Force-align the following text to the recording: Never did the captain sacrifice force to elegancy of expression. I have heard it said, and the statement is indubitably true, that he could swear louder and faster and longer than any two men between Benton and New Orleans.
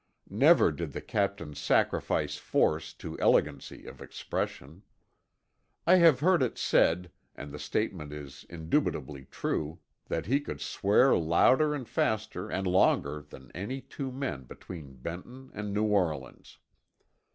Never 0.31 0.71
did 0.71 0.93
the 0.93 0.99
captain 0.99 1.53
sacrifice 1.53 2.37
force 2.37 2.91
to 2.95 3.19
elegancy 3.19 3.85
of 3.85 4.01
expression. 4.01 4.81
I 5.85 5.97
have 5.97 6.21
heard 6.21 6.41
it 6.41 6.57
said, 6.57 7.11
and 7.35 7.51
the 7.51 7.59
statement 7.59 8.11
is 8.11 8.43
indubitably 8.49 9.25
true, 9.29 9.79
that 10.07 10.25
he 10.25 10.39
could 10.39 10.59
swear 10.59 11.15
louder 11.15 11.75
and 11.75 11.87
faster 11.87 12.49
and 12.49 12.65
longer 12.65 13.21
than 13.29 13.51
any 13.53 13.79
two 13.79 14.11
men 14.11 14.45
between 14.45 14.95
Benton 14.95 15.51
and 15.53 15.71
New 15.71 15.83
Orleans. 15.85 16.57